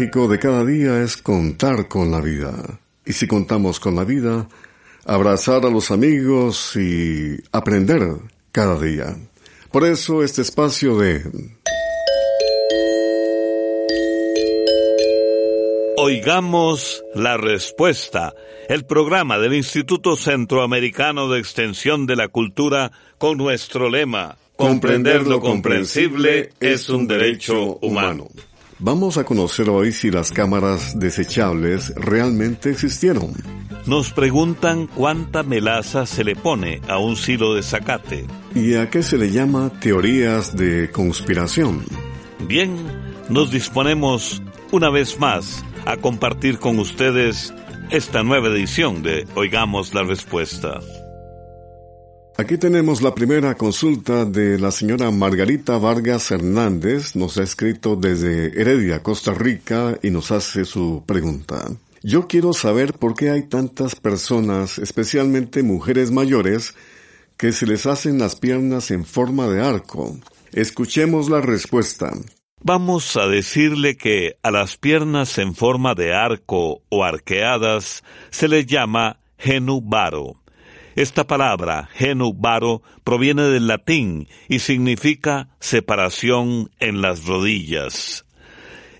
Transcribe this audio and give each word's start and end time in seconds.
Mágico 0.00 0.28
de 0.28 0.38
cada 0.38 0.64
día 0.64 1.02
es 1.02 1.18
contar 1.18 1.86
con 1.86 2.10
la 2.10 2.22
vida. 2.22 2.80
Y 3.04 3.12
si 3.12 3.26
contamos 3.26 3.78
con 3.78 3.96
la 3.96 4.04
vida, 4.04 4.48
abrazar 5.04 5.66
a 5.66 5.68
los 5.68 5.90
amigos 5.90 6.74
y 6.74 7.36
aprender 7.52 8.16
cada 8.50 8.80
día. 8.80 9.14
Por 9.70 9.84
eso 9.84 10.24
este 10.24 10.40
espacio 10.40 10.96
de... 10.96 11.22
Oigamos 15.98 17.04
la 17.14 17.36
respuesta, 17.36 18.32
el 18.70 18.86
programa 18.86 19.38
del 19.38 19.52
Instituto 19.52 20.16
Centroamericano 20.16 21.28
de 21.28 21.40
Extensión 21.40 22.06
de 22.06 22.16
la 22.16 22.28
Cultura 22.28 22.90
con 23.18 23.36
nuestro 23.36 23.90
lema, 23.90 24.38
comprender 24.56 25.26
lo 25.26 25.40
comprensible 25.40 26.52
es 26.58 26.88
un 26.88 27.06
derecho 27.06 27.76
humano. 27.82 28.28
Vamos 28.82 29.18
a 29.18 29.24
conocer 29.24 29.68
hoy 29.68 29.92
si 29.92 30.10
las 30.10 30.32
cámaras 30.32 30.98
desechables 30.98 31.94
realmente 31.96 32.70
existieron. 32.70 33.34
Nos 33.84 34.10
preguntan 34.10 34.86
cuánta 34.86 35.42
melaza 35.42 36.06
se 36.06 36.24
le 36.24 36.34
pone 36.34 36.80
a 36.88 36.96
un 36.96 37.14
silo 37.16 37.54
de 37.54 37.62
zacate. 37.62 38.24
¿Y 38.54 38.76
a 38.76 38.88
qué 38.88 39.02
se 39.02 39.18
le 39.18 39.30
llama 39.30 39.70
teorías 39.80 40.56
de 40.56 40.90
conspiración? 40.90 41.84
Bien, 42.48 42.74
nos 43.28 43.50
disponemos 43.50 44.42
una 44.72 44.88
vez 44.88 45.20
más 45.20 45.62
a 45.84 45.98
compartir 45.98 46.58
con 46.58 46.78
ustedes 46.78 47.52
esta 47.90 48.22
nueva 48.22 48.48
edición 48.48 49.02
de 49.02 49.26
Oigamos 49.34 49.92
la 49.92 50.04
Respuesta. 50.04 50.80
Aquí 52.40 52.56
tenemos 52.56 53.02
la 53.02 53.14
primera 53.14 53.54
consulta 53.54 54.24
de 54.24 54.58
la 54.58 54.70
señora 54.70 55.10
Margarita 55.10 55.76
Vargas 55.76 56.30
Hernández. 56.30 57.14
Nos 57.14 57.36
ha 57.36 57.42
escrito 57.42 57.96
desde 57.96 58.58
Heredia, 58.58 59.02
Costa 59.02 59.34
Rica, 59.34 59.98
y 60.02 60.08
nos 60.08 60.30
hace 60.30 60.64
su 60.64 61.04
pregunta. 61.04 61.66
Yo 62.02 62.28
quiero 62.28 62.54
saber 62.54 62.94
por 62.94 63.14
qué 63.14 63.28
hay 63.28 63.42
tantas 63.42 63.94
personas, 63.94 64.78
especialmente 64.78 65.62
mujeres 65.62 66.12
mayores, 66.12 66.74
que 67.36 67.52
se 67.52 67.66
les 67.66 67.84
hacen 67.84 68.18
las 68.18 68.36
piernas 68.36 68.90
en 68.90 69.04
forma 69.04 69.46
de 69.46 69.60
arco. 69.60 70.16
Escuchemos 70.52 71.28
la 71.28 71.42
respuesta. 71.42 72.10
Vamos 72.62 73.18
a 73.18 73.26
decirle 73.26 73.98
que 73.98 74.38
a 74.42 74.50
las 74.50 74.78
piernas 74.78 75.36
en 75.36 75.54
forma 75.54 75.94
de 75.94 76.14
arco 76.14 76.80
o 76.88 77.04
arqueadas 77.04 78.02
se 78.30 78.48
les 78.48 78.64
llama 78.64 79.20
genubaro. 79.36 80.39
Esta 81.00 81.26
palabra, 81.26 81.88
genubaro, 81.94 82.82
proviene 83.04 83.44
del 83.44 83.68
latín 83.68 84.28
y 84.50 84.58
significa 84.58 85.48
separación 85.58 86.70
en 86.78 87.00
las 87.00 87.24
rodillas. 87.24 88.26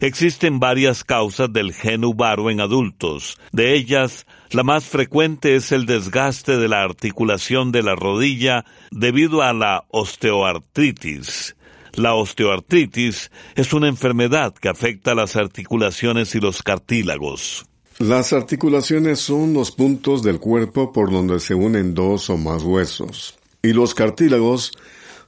Existen 0.01 0.61
varias 0.61 1.05
causas 1.05 1.53
del 1.53 1.75
genubaro 1.75 2.49
en 2.49 2.63
adultos. 2.63 3.39
De 3.53 3.75
ellas, 3.75 4.27
la 4.51 4.63
más 4.63 4.87
frecuente 4.87 5.57
es 5.57 5.73
el 5.73 5.85
desgaste 5.85 6.57
de 6.57 6.69
la 6.69 6.85
articulación 6.85 7.71
de 7.71 7.83
la 7.83 7.97
rodilla 7.97 8.65
debido 8.91 9.43
a 9.43 9.53
la 9.53 9.85
osteoartritis. 9.91 11.55
La 11.93 12.15
osteoartritis 12.15 13.31
es 13.57 13.75
una 13.75 13.89
enfermedad 13.89 14.55
que 14.55 14.71
afecta 14.71 15.15
las 15.15 15.37
articulaciones 15.37 16.35
y 16.35 16.41
los 16.41 16.63
cartílagos. 16.63 17.67
Las 18.01 18.33
articulaciones 18.33 19.21
son 19.21 19.53
los 19.53 19.73
puntos 19.73 20.23
del 20.23 20.41
cuerpo 20.41 20.91
por 20.91 21.13
donde 21.13 21.39
se 21.39 21.55
unen 21.55 21.93
dos 21.93 22.31
o 22.31 22.39
más 22.39 22.63
huesos. 22.63 23.39
Y 23.63 23.75
los 23.75 23.95
cartílagos 23.95 24.73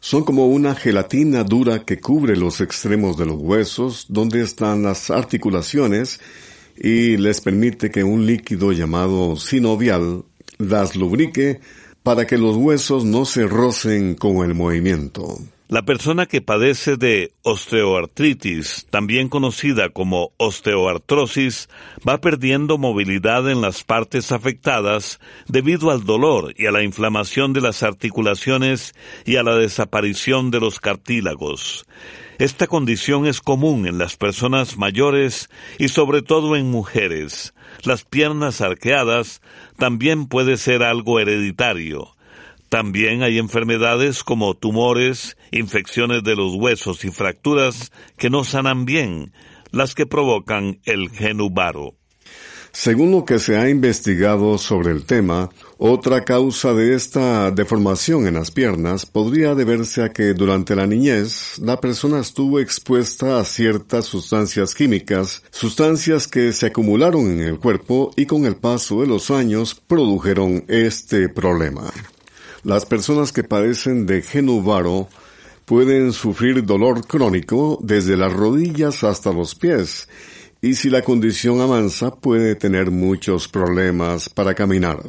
son 0.00 0.24
como 0.24 0.46
una 0.46 0.74
gelatina 0.74 1.44
dura 1.44 1.84
que 1.84 2.00
cubre 2.00 2.34
los 2.34 2.62
extremos 2.62 3.18
de 3.18 3.26
los 3.26 3.36
huesos 3.36 4.06
donde 4.08 4.40
están 4.40 4.84
las 4.84 5.10
articulaciones 5.10 6.18
y 6.74 7.18
les 7.18 7.42
permite 7.42 7.90
que 7.90 8.04
un 8.04 8.24
líquido 8.24 8.72
llamado 8.72 9.36
sinovial 9.36 10.24
las 10.56 10.96
lubrique 10.96 11.60
para 12.02 12.26
que 12.26 12.38
los 12.38 12.56
huesos 12.56 13.04
no 13.04 13.26
se 13.26 13.46
rocen 13.46 14.14
con 14.14 14.48
el 14.48 14.54
movimiento. 14.54 15.38
La 15.72 15.80
persona 15.80 16.26
que 16.26 16.42
padece 16.42 16.98
de 16.98 17.32
osteoartritis, 17.40 18.86
también 18.90 19.30
conocida 19.30 19.88
como 19.88 20.32
osteoartrosis, 20.36 21.70
va 22.06 22.20
perdiendo 22.20 22.76
movilidad 22.76 23.50
en 23.50 23.62
las 23.62 23.82
partes 23.82 24.32
afectadas 24.32 25.18
debido 25.48 25.90
al 25.90 26.04
dolor 26.04 26.52
y 26.58 26.66
a 26.66 26.72
la 26.72 26.82
inflamación 26.82 27.54
de 27.54 27.62
las 27.62 27.82
articulaciones 27.82 28.92
y 29.24 29.36
a 29.36 29.42
la 29.42 29.56
desaparición 29.56 30.50
de 30.50 30.60
los 30.60 30.78
cartílagos. 30.78 31.86
Esta 32.38 32.66
condición 32.66 33.26
es 33.26 33.40
común 33.40 33.86
en 33.86 33.96
las 33.96 34.18
personas 34.18 34.76
mayores 34.76 35.48
y 35.78 35.88
sobre 35.88 36.20
todo 36.20 36.54
en 36.54 36.70
mujeres. 36.70 37.54
Las 37.82 38.04
piernas 38.04 38.60
arqueadas 38.60 39.40
también 39.78 40.26
puede 40.26 40.58
ser 40.58 40.82
algo 40.82 41.18
hereditario. 41.18 42.14
También 42.72 43.22
hay 43.22 43.36
enfermedades 43.36 44.24
como 44.24 44.54
tumores, 44.54 45.36
infecciones 45.50 46.24
de 46.24 46.34
los 46.34 46.54
huesos 46.54 47.04
y 47.04 47.10
fracturas 47.10 47.92
que 48.16 48.30
no 48.30 48.44
sanan 48.44 48.86
bien, 48.86 49.34
las 49.72 49.94
que 49.94 50.06
provocan 50.06 50.80
el 50.84 51.10
genubaro. 51.10 51.96
Según 52.72 53.10
lo 53.10 53.26
que 53.26 53.38
se 53.38 53.58
ha 53.58 53.68
investigado 53.68 54.56
sobre 54.56 54.90
el 54.90 55.04
tema, 55.04 55.50
otra 55.76 56.24
causa 56.24 56.72
de 56.72 56.94
esta 56.94 57.50
deformación 57.50 58.26
en 58.26 58.34
las 58.34 58.50
piernas 58.50 59.04
podría 59.04 59.54
deberse 59.54 60.02
a 60.02 60.12
que 60.14 60.32
durante 60.32 60.74
la 60.74 60.86
niñez 60.86 61.58
la 61.58 61.78
persona 61.78 62.20
estuvo 62.20 62.58
expuesta 62.58 63.38
a 63.38 63.44
ciertas 63.44 64.06
sustancias 64.06 64.74
químicas, 64.74 65.42
sustancias 65.50 66.26
que 66.26 66.54
se 66.54 66.68
acumularon 66.68 67.32
en 67.32 67.40
el 67.40 67.58
cuerpo 67.58 68.14
y 68.16 68.24
con 68.24 68.46
el 68.46 68.56
paso 68.56 69.02
de 69.02 69.08
los 69.08 69.30
años 69.30 69.74
produjeron 69.74 70.64
este 70.68 71.28
problema. 71.28 71.92
Las 72.64 72.86
personas 72.86 73.32
que 73.32 73.42
padecen 73.42 74.06
de 74.06 74.22
genuvaro 74.22 75.08
pueden 75.64 76.12
sufrir 76.12 76.64
dolor 76.64 77.06
crónico 77.06 77.78
desde 77.82 78.16
las 78.16 78.32
rodillas 78.32 79.02
hasta 79.04 79.32
los 79.32 79.54
pies 79.54 80.08
y 80.60 80.74
si 80.74 80.88
la 80.88 81.02
condición 81.02 81.60
avanza 81.60 82.14
puede 82.14 82.54
tener 82.54 82.92
muchos 82.92 83.48
problemas 83.48 84.28
para 84.28 84.54
caminar. 84.54 85.02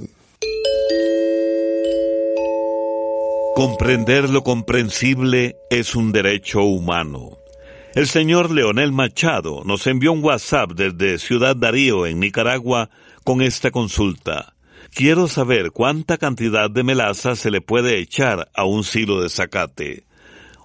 Comprender 3.55 4.31
lo 4.31 4.43
comprensible 4.43 5.57
es 5.69 5.93
un 5.95 6.11
derecho 6.11 6.63
humano. 6.63 7.37
El 7.93 8.07
señor 8.07 8.49
Leonel 8.49 8.91
Machado 8.91 9.63
nos 9.63 9.85
envió 9.85 10.11
un 10.11 10.23
WhatsApp 10.23 10.71
desde 10.71 11.19
Ciudad 11.19 11.55
Darío, 11.55 12.07
en 12.07 12.19
Nicaragua, 12.19 12.89
con 13.23 13.43
esta 13.43 13.69
consulta. 13.69 14.52
Quiero 14.95 15.27
saber 15.27 15.71
cuánta 15.71 16.19
cantidad 16.19 16.69
de 16.69 16.83
melaza 16.83 17.35
se 17.35 17.49
le 17.49 17.61
puede 17.61 17.97
echar 17.97 18.51
a 18.53 18.65
un 18.65 18.83
silo 18.83 19.21
de 19.23 19.29
zacate. 19.29 20.05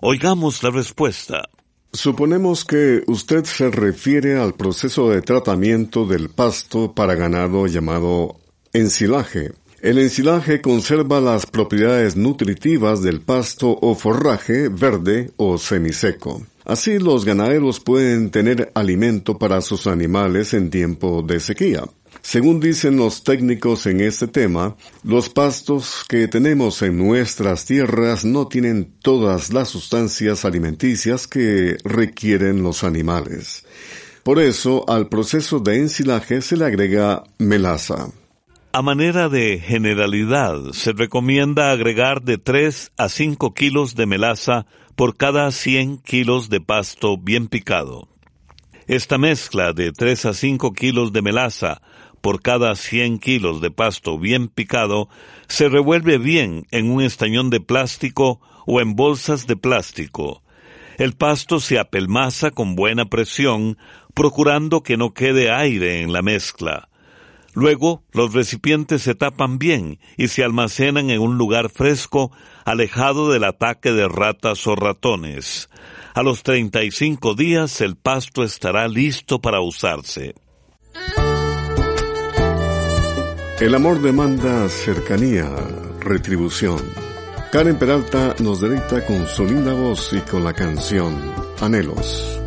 Oigamos 0.02 0.62
la 0.62 0.70
respuesta. 0.70 1.48
Suponemos 1.94 2.66
que 2.66 3.02
usted 3.06 3.44
se 3.44 3.70
refiere 3.70 4.38
al 4.38 4.52
proceso 4.52 5.08
de 5.08 5.22
tratamiento 5.22 6.04
del 6.04 6.28
pasto 6.28 6.92
para 6.92 7.14
ganado 7.14 7.66
llamado 7.66 8.36
ensilaje. 8.74 9.52
El 9.80 9.98
ensilaje 9.98 10.60
conserva 10.60 11.22
las 11.22 11.46
propiedades 11.46 12.14
nutritivas 12.14 13.00
del 13.00 13.22
pasto 13.22 13.78
o 13.80 13.94
forraje 13.94 14.68
verde 14.68 15.30
o 15.38 15.56
semiseco. 15.56 16.42
Así 16.66 16.98
los 16.98 17.24
ganaderos 17.24 17.80
pueden 17.80 18.30
tener 18.30 18.70
alimento 18.74 19.38
para 19.38 19.62
sus 19.62 19.86
animales 19.86 20.52
en 20.52 20.68
tiempo 20.68 21.22
de 21.22 21.40
sequía. 21.40 21.84
Según 22.22 22.60
dicen 22.60 22.96
los 22.96 23.24
técnicos 23.24 23.86
en 23.86 24.00
este 24.00 24.28
tema, 24.28 24.76
los 25.02 25.28
pastos 25.28 26.04
que 26.08 26.28
tenemos 26.28 26.82
en 26.82 26.98
nuestras 26.98 27.64
tierras 27.64 28.24
no 28.24 28.48
tienen 28.48 28.92
todas 29.00 29.52
las 29.52 29.68
sustancias 29.68 30.44
alimenticias 30.44 31.26
que 31.26 31.78
requieren 31.84 32.62
los 32.62 32.84
animales. 32.84 33.64
Por 34.22 34.40
eso, 34.40 34.84
al 34.88 35.08
proceso 35.08 35.58
de 35.58 35.76
ensilaje 35.76 36.42
se 36.42 36.56
le 36.56 36.66
agrega 36.66 37.24
melaza. 37.38 38.10
A 38.72 38.82
manera 38.82 39.30
de 39.30 39.58
generalidad, 39.58 40.72
se 40.72 40.92
recomienda 40.92 41.70
agregar 41.70 42.22
de 42.22 42.36
3 42.36 42.92
a 42.98 43.08
5 43.08 43.54
kilos 43.54 43.94
de 43.94 44.04
melaza 44.04 44.66
por 44.94 45.16
cada 45.16 45.50
100 45.50 45.98
kilos 45.98 46.50
de 46.50 46.60
pasto 46.60 47.16
bien 47.16 47.48
picado. 47.48 48.08
Esta 48.86 49.16
mezcla 49.16 49.72
de 49.72 49.92
3 49.92 50.26
a 50.26 50.32
5 50.34 50.72
kilos 50.72 51.12
de 51.12 51.22
melaza 51.22 51.80
por 52.28 52.42
cada 52.42 52.74
100 52.74 53.20
kilos 53.20 53.62
de 53.62 53.70
pasto 53.70 54.18
bien 54.18 54.48
picado 54.48 55.08
se 55.46 55.70
revuelve 55.70 56.18
bien 56.18 56.66
en 56.70 56.90
un 56.90 57.02
estañón 57.02 57.48
de 57.48 57.58
plástico 57.58 58.38
o 58.66 58.82
en 58.82 58.96
bolsas 58.96 59.46
de 59.46 59.56
plástico. 59.56 60.42
El 60.98 61.14
pasto 61.14 61.58
se 61.58 61.78
apelmaza 61.78 62.50
con 62.50 62.76
buena 62.76 63.06
presión, 63.06 63.78
procurando 64.12 64.82
que 64.82 64.98
no 64.98 65.14
quede 65.14 65.50
aire 65.50 66.02
en 66.02 66.12
la 66.12 66.20
mezcla. 66.20 66.90
Luego, 67.54 68.04
los 68.12 68.34
recipientes 68.34 69.00
se 69.00 69.14
tapan 69.14 69.58
bien 69.58 69.98
y 70.18 70.28
se 70.28 70.44
almacenan 70.44 71.08
en 71.08 71.22
un 71.22 71.38
lugar 71.38 71.70
fresco, 71.70 72.30
alejado 72.66 73.30
del 73.30 73.44
ataque 73.44 73.90
de 73.92 74.06
ratas 74.06 74.66
o 74.66 74.76
ratones. 74.76 75.70
A 76.12 76.22
los 76.22 76.42
35 76.42 77.34
días 77.34 77.80
el 77.80 77.96
pasto 77.96 78.44
estará 78.44 78.86
listo 78.86 79.40
para 79.40 79.62
usarse. 79.62 80.34
El 83.60 83.74
amor 83.74 84.00
demanda 84.00 84.68
cercanía, 84.68 85.50
retribución. 85.98 86.78
Karen 87.50 87.76
Peralta 87.76 88.36
nos 88.38 88.60
deleita 88.60 89.04
con 89.04 89.26
su 89.26 89.44
linda 89.44 89.72
voz 89.72 90.12
y 90.12 90.20
con 90.20 90.44
la 90.44 90.52
canción 90.52 91.16
Anhelos. 91.60 92.37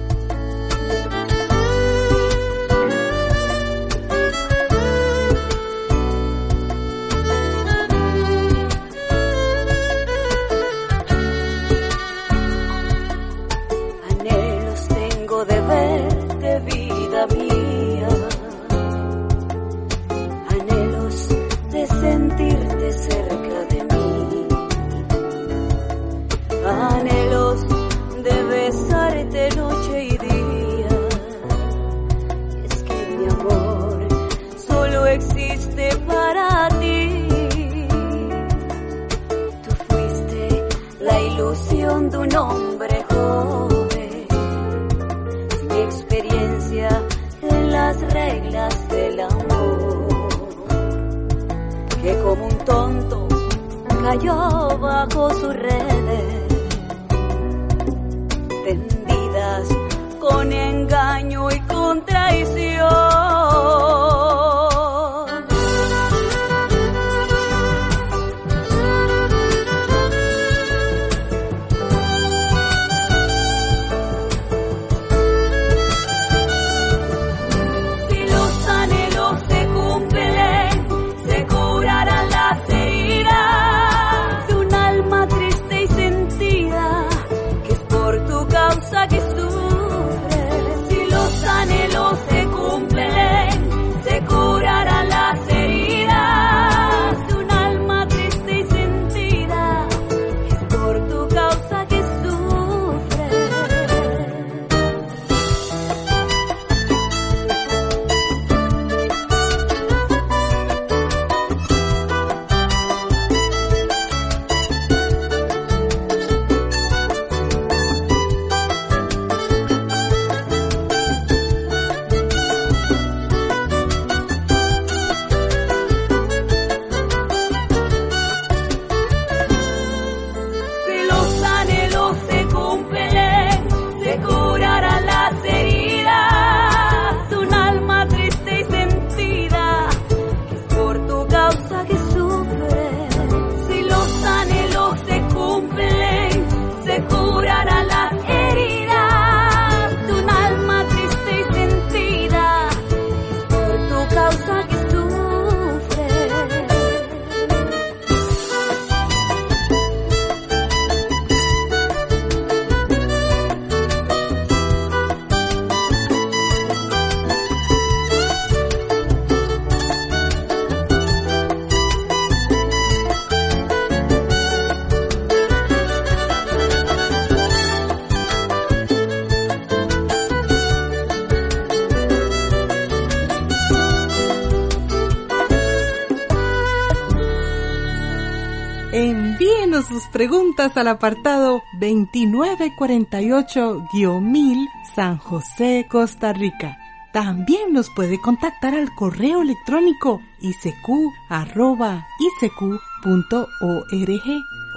Preguntas 190.21 190.77
al 190.77 190.87
apartado 190.87 191.63
2948-1000 191.79 194.67
San 194.93 195.17
José, 195.17 195.87
Costa 195.89 196.31
Rica. 196.31 196.77
También 197.11 197.73
nos 197.73 197.89
puede 197.89 198.21
contactar 198.21 198.75
al 198.75 198.93
correo 198.93 199.41
electrónico 199.41 200.21
isq.org 200.41 201.01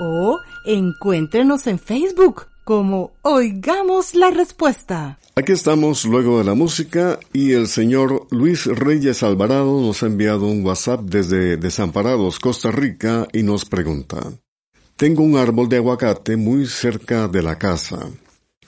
o 0.01 0.41
encuéntrenos 0.65 1.67
en 1.67 1.79
Facebook 1.79 2.47
como 2.65 3.13
Oigamos 3.21 4.15
la 4.15 4.31
Respuesta. 4.31 5.19
Aquí 5.37 5.53
estamos 5.53 6.07
luego 6.07 6.39
de 6.39 6.45
la 6.45 6.55
música 6.55 7.19
y 7.35 7.53
el 7.53 7.69
señor 7.69 8.29
Luis 8.31 8.65
Reyes 8.65 9.23
Alvarado 9.23 9.83
nos 9.83 10.03
ha 10.03 10.07
enviado 10.07 10.47
un 10.47 10.65
WhatsApp 10.65 11.03
desde 11.03 11.59
Desamparados, 11.59 12.41
Costa 12.41 12.71
Rica 12.71 13.29
y 13.31 13.43
nos 13.43 13.67
pregunta. 13.67 14.23
Tengo 14.97 15.25
un 15.25 15.37
árbol 15.37 15.69
de 15.69 15.79
aguacate 15.79 16.37
muy 16.37 16.67
cerca 16.67 17.27
de 17.27 17.43
la 17.43 17.59
casa. 17.59 18.11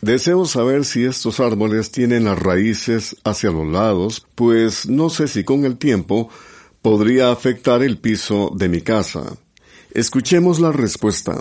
Deseo 0.00 0.44
saber 0.44 0.84
si 0.84 1.04
estos 1.04 1.38
árboles 1.38 1.92
tienen 1.92 2.24
las 2.24 2.36
raíces 2.36 3.16
hacia 3.22 3.52
los 3.52 3.66
lados, 3.66 4.26
pues 4.34 4.88
no 4.88 5.08
sé 5.08 5.28
si 5.28 5.44
con 5.44 5.64
el 5.64 5.78
tiempo 5.78 6.28
podría 6.82 7.30
afectar 7.30 7.82
el 7.82 7.98
piso 7.98 8.50
de 8.56 8.68
mi 8.68 8.80
casa. 8.80 9.36
Escuchemos 9.92 10.58
la 10.58 10.72
respuesta. 10.72 11.40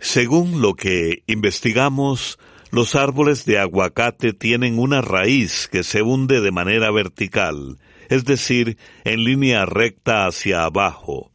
Según 0.00 0.60
lo 0.60 0.74
que 0.74 1.22
investigamos, 1.28 2.40
los 2.72 2.96
árboles 2.96 3.44
de 3.44 3.60
aguacate 3.60 4.32
tienen 4.32 4.80
una 4.80 5.02
raíz 5.02 5.68
que 5.70 5.84
se 5.84 6.02
hunde 6.02 6.40
de 6.40 6.50
manera 6.50 6.90
vertical, 6.90 7.78
es 8.08 8.24
decir, 8.24 8.76
en 9.04 9.22
línea 9.22 9.64
recta 9.66 10.26
hacia 10.26 10.64
abajo. 10.64 11.30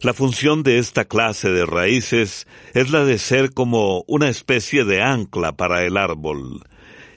La 0.00 0.14
función 0.14 0.62
de 0.62 0.78
esta 0.78 1.06
clase 1.06 1.50
de 1.50 1.66
raíces 1.66 2.46
es 2.72 2.90
la 2.92 3.04
de 3.04 3.18
ser 3.18 3.52
como 3.52 4.04
una 4.06 4.28
especie 4.28 4.84
de 4.84 5.02
ancla 5.02 5.56
para 5.56 5.84
el 5.84 5.96
árbol. 5.96 6.62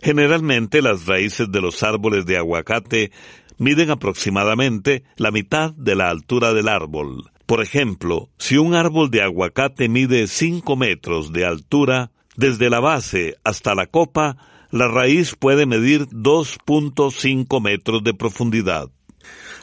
Generalmente 0.02 0.82
las 0.82 1.06
raíces 1.06 1.52
de 1.52 1.62
los 1.62 1.84
árboles 1.84 2.26
de 2.26 2.38
aguacate 2.38 3.12
miden 3.60 3.92
aproximadamente 3.92 5.04
la 5.16 5.30
mitad 5.30 5.76
de 5.76 5.96
la 5.96 6.10
altura 6.10 6.54
del 6.54 6.68
árbol. 6.68 7.30
Por 7.46 7.62
ejemplo, 7.62 8.30
si 8.40 8.58
un 8.58 8.74
árbol 8.74 9.12
de 9.12 9.22
aguacate 9.22 9.88
mide 9.88 10.26
5 10.26 10.76
metros 10.76 11.32
de 11.32 11.46
altura, 11.46 12.10
desde 12.36 12.72
la 12.72 12.80
base 12.80 13.36
hasta 13.44 13.76
la 13.76 13.86
copa, 13.86 14.38
la 14.72 14.88
raíz 14.88 15.36
puede 15.36 15.68
medir 15.68 16.08
2.5 16.08 17.62
metros 17.62 18.04
de 18.04 18.16
profundidad. 18.16 18.90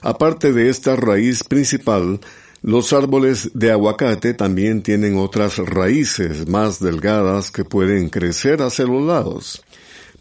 Aparte 0.03 0.53
de 0.53 0.69
esta 0.69 0.95
raíz 0.95 1.43
principal, 1.43 2.21
los 2.62 2.93
árboles 2.93 3.50
de 3.55 3.71
aguacate 3.71 4.35
también 4.35 4.83
tienen 4.83 5.17
otras 5.17 5.59
raíces 5.59 6.49
más 6.49 6.81
delgadas 6.81 7.50
que 7.50 7.65
pueden 7.65 8.09
crecer 8.09 8.62
hacia 8.62 8.85
los 8.85 9.05
lados. 9.05 9.62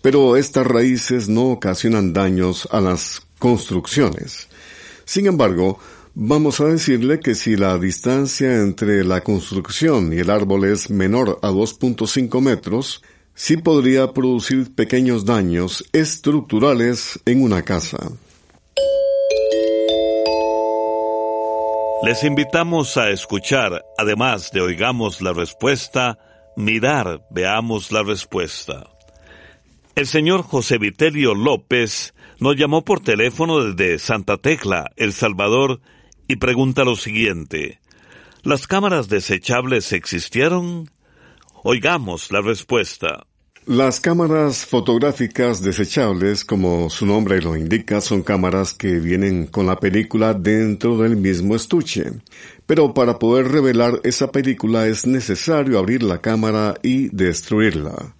Pero 0.01 0.37
estas 0.37 0.67
raíces 0.67 1.27
no 1.27 1.47
ocasionan 1.47 2.13
daños 2.13 2.67
a 2.71 2.79
las 2.79 3.21
construcciones. 3.39 4.47
Sin 5.05 5.25
embargo, 5.25 5.79
vamos 6.13 6.59
a 6.59 6.65
decirle 6.65 7.19
que 7.19 7.33
si 7.33 7.55
la 7.55 7.77
distancia 7.79 8.61
entre 8.61 9.03
la 9.03 9.21
construcción 9.21 10.13
y 10.13 10.17
el 10.17 10.29
árbol 10.29 10.65
es 10.65 10.91
menor 10.91 11.39
a 11.41 11.49
2.5 11.49 12.39
metros, 12.41 13.01
sí 13.33 13.57
podría 13.57 14.13
producir 14.13 14.73
pequeños 14.75 15.25
daños 15.25 15.83
estructurales 15.91 17.19
en 17.25 17.41
una 17.41 17.63
casa. 17.63 17.97
Les 22.03 22.23
invitamos 22.23 22.95
a 22.97 23.09
escuchar, 23.09 23.83
además 23.97 24.51
de 24.51 24.61
oigamos 24.61 25.19
la 25.19 25.33
respuesta, 25.33 26.19
mirar, 26.55 27.25
veamos 27.31 27.91
la 27.91 28.03
respuesta. 28.03 28.87
El 29.95 30.05
señor 30.05 30.43
José 30.43 30.77
Vitelio 30.77 31.33
López 31.33 32.13
nos 32.39 32.55
llamó 32.55 32.85
por 32.85 32.99
teléfono 32.99 33.63
desde 33.63 33.97
Santa 33.97 34.37
Tecla, 34.37 34.91
El 34.95 35.11
Salvador, 35.11 35.81
y 36.27 36.35
pregunta 36.35 36.83
lo 36.83 36.95
siguiente. 36.95 37.81
¿Las 38.43 38.67
cámaras 38.67 39.09
desechables 39.09 39.91
existieron? 39.91 40.91
Oigamos 41.63 42.31
la 42.31 42.41
respuesta. 42.41 43.25
Las 43.67 43.99
cámaras 43.99 44.65
fotográficas 44.65 45.61
desechables, 45.61 46.45
como 46.45 46.89
su 46.89 47.05
nombre 47.05 47.41
lo 47.41 47.57
indica, 47.57 47.99
son 47.99 48.21
cámaras 48.23 48.73
que 48.73 48.97
vienen 49.01 49.45
con 49.45 49.65
la 49.65 49.75
película 49.77 50.33
dentro 50.33 50.97
del 50.97 51.17
mismo 51.17 51.53
estuche. 51.53 52.13
Pero 52.65 52.93
para 52.93 53.19
poder 53.19 53.49
revelar 53.49 53.99
esa 54.05 54.31
película 54.31 54.87
es 54.87 55.05
necesario 55.05 55.77
abrir 55.77 56.01
la 56.01 56.21
cámara 56.21 56.75
y 56.81 57.09
destruirla. 57.09 58.15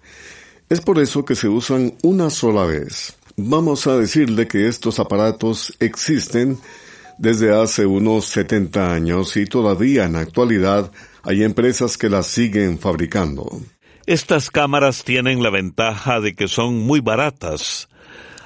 Es 0.68 0.82
por 0.82 0.98
eso 0.98 1.24
que 1.24 1.34
se 1.34 1.48
usan 1.48 1.94
una 2.02 2.28
sola 2.28 2.66
vez. 2.66 3.16
Vamos 3.38 3.86
a 3.86 3.96
decirle 3.96 4.46
que 4.46 4.68
estos 4.68 4.98
aparatos 4.98 5.74
existen 5.80 6.58
desde 7.16 7.58
hace 7.58 7.86
unos 7.86 8.26
70 8.26 8.92
años 8.92 9.34
y 9.38 9.46
todavía 9.46 10.04
en 10.04 10.12
la 10.12 10.20
actualidad 10.20 10.92
hay 11.22 11.42
empresas 11.42 11.96
que 11.96 12.10
las 12.10 12.26
siguen 12.26 12.78
fabricando. 12.78 13.62
Estas 14.08 14.50
cámaras 14.50 15.04
tienen 15.04 15.42
la 15.42 15.50
ventaja 15.50 16.18
de 16.18 16.34
que 16.34 16.48
son 16.48 16.78
muy 16.78 17.00
baratas. 17.00 17.90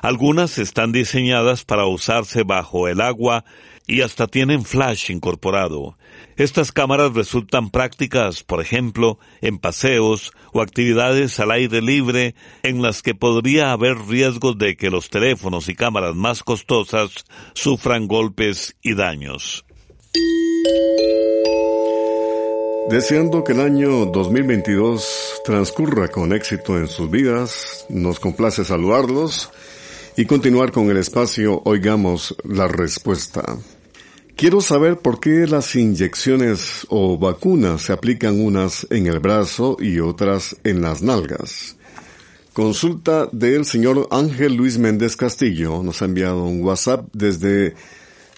Algunas 0.00 0.58
están 0.58 0.90
diseñadas 0.90 1.64
para 1.64 1.86
usarse 1.86 2.42
bajo 2.42 2.88
el 2.88 3.00
agua 3.00 3.44
y 3.86 4.00
hasta 4.00 4.26
tienen 4.26 4.64
flash 4.64 5.12
incorporado. 5.12 5.96
Estas 6.36 6.72
cámaras 6.72 7.14
resultan 7.14 7.70
prácticas, 7.70 8.42
por 8.42 8.60
ejemplo, 8.60 9.20
en 9.40 9.58
paseos 9.58 10.32
o 10.52 10.62
actividades 10.62 11.38
al 11.38 11.52
aire 11.52 11.80
libre 11.80 12.34
en 12.64 12.82
las 12.82 13.00
que 13.00 13.14
podría 13.14 13.70
haber 13.70 13.98
riesgos 14.08 14.58
de 14.58 14.76
que 14.76 14.90
los 14.90 15.10
teléfonos 15.10 15.68
y 15.68 15.76
cámaras 15.76 16.16
más 16.16 16.42
costosas 16.42 17.24
sufran 17.54 18.08
golpes 18.08 18.74
y 18.82 18.94
daños. 18.94 19.64
Deseando 22.90 23.44
que 23.44 23.52
el 23.52 23.60
año 23.60 24.06
2022 24.06 25.42
transcurra 25.44 26.08
con 26.08 26.32
éxito 26.32 26.76
en 26.76 26.88
sus 26.88 27.10
vidas, 27.10 27.86
nos 27.88 28.20
complace 28.20 28.64
saludarlos 28.64 29.50
y 30.16 30.26
continuar 30.26 30.72
con 30.72 30.90
el 30.90 30.96
espacio 30.98 31.62
Oigamos 31.64 32.36
la 32.44 32.68
Respuesta. 32.68 33.56
Quiero 34.36 34.60
saber 34.60 34.98
por 34.98 35.20
qué 35.20 35.46
las 35.46 35.74
inyecciones 35.76 36.86
o 36.88 37.16
vacunas 37.18 37.82
se 37.82 37.92
aplican 37.92 38.40
unas 38.40 38.86
en 38.90 39.06
el 39.06 39.20
brazo 39.20 39.76
y 39.80 40.00
otras 40.00 40.56
en 40.64 40.82
las 40.82 41.02
nalgas. 41.02 41.76
Consulta 42.52 43.28
del 43.32 43.64
señor 43.64 44.08
Ángel 44.10 44.56
Luis 44.56 44.76
Méndez 44.76 45.16
Castillo. 45.16 45.82
Nos 45.82 46.02
ha 46.02 46.06
enviado 46.06 46.44
un 46.44 46.62
WhatsApp 46.62 47.06
desde 47.12 47.74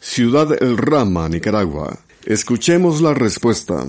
Ciudad 0.00 0.62
El 0.62 0.76
Rama, 0.76 1.28
Nicaragua. 1.28 1.98
Escuchemos 2.24 3.00
la 3.00 3.14
respuesta. 3.14 3.88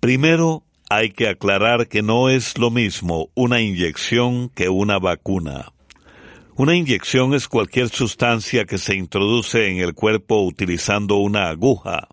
Primero, 0.00 0.62
hay 0.88 1.10
que 1.10 1.28
aclarar 1.28 1.88
que 1.88 2.02
no 2.02 2.28
es 2.28 2.56
lo 2.56 2.70
mismo 2.70 3.30
una 3.34 3.60
inyección 3.60 4.48
que 4.48 4.68
una 4.68 5.00
vacuna. 5.00 5.72
Una 6.54 6.76
inyección 6.76 7.34
es 7.34 7.48
cualquier 7.48 7.88
sustancia 7.88 8.64
que 8.64 8.78
se 8.78 8.94
introduce 8.94 9.68
en 9.68 9.78
el 9.78 9.94
cuerpo 9.94 10.42
utilizando 10.42 11.16
una 11.16 11.48
aguja. 11.48 12.06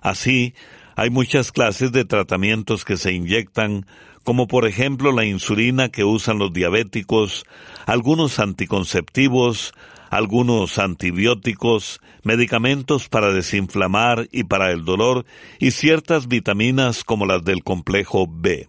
Así, 0.00 0.54
hay 0.96 1.10
muchas 1.10 1.52
clases 1.52 1.92
de 1.92 2.04
tratamientos 2.04 2.84
que 2.84 2.96
se 2.96 3.12
inyectan, 3.12 3.86
como 4.24 4.48
por 4.48 4.66
ejemplo 4.66 5.12
la 5.12 5.24
insulina 5.24 5.90
que 5.90 6.02
usan 6.02 6.38
los 6.38 6.52
diabéticos, 6.52 7.44
algunos 7.86 8.40
anticonceptivos, 8.40 9.74
algunos 10.12 10.78
antibióticos, 10.78 12.02
medicamentos 12.22 13.08
para 13.08 13.32
desinflamar 13.32 14.28
y 14.30 14.44
para 14.44 14.70
el 14.70 14.84
dolor 14.84 15.24
y 15.58 15.70
ciertas 15.70 16.28
vitaminas 16.28 17.02
como 17.02 17.24
las 17.24 17.42
del 17.46 17.64
complejo 17.64 18.26
B. 18.30 18.68